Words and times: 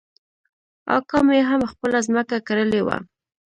اکا 0.97 1.19
مې 1.27 1.39
هم 1.49 1.61
خپله 1.71 1.99
ځمکه 2.07 2.37
کرلې 2.47 2.81
وه. 2.85 2.97